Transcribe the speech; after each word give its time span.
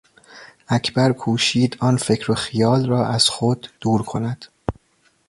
اکبر 0.67 1.11
کوشید 1.13 1.77
آن 1.79 1.97
فکر 1.97 2.31
و 2.31 2.35
خیال 2.35 2.85
را 2.85 3.07
از 3.07 3.29
خود 3.29 3.67
دور 3.81 4.01
کند. 4.01 4.45